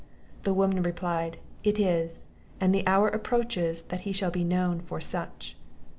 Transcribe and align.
The 0.45 0.53
woman 0.55 0.81
replied, 0.81 1.37
"It 1.63 1.77
is; 1.77 2.23
and 2.59 2.73
the 2.73 2.87
hour 2.87 3.07
approaches 3.09 3.83
that 3.83 4.01
he 4.01 4.11
shall 4.11 4.31
be 4.31 4.43
known 4.43 4.79
for 4.81 4.99
such." 4.99 5.55